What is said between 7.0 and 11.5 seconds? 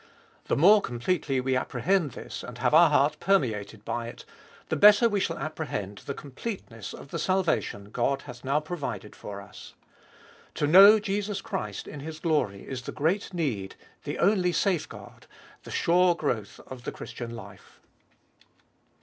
the salvation God hath now provided for us. To know Jesus